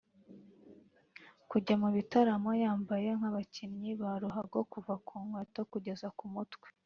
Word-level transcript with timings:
Kujya 1.49 1.73
mu 1.81 1.89
bitaramo 1.95 2.51
yambaye 2.63 3.09
nk’abakinnyi 3.17 3.91
ba 4.01 4.11
ruhago 4.21 4.59
kuva 4.71 4.93
ku 5.07 5.15
nkweto 5.25 5.61
kugeza 5.71 6.07
ku 6.19 6.25
mutwe 6.33 6.67